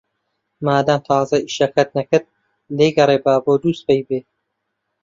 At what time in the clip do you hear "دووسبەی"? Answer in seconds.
3.61-4.01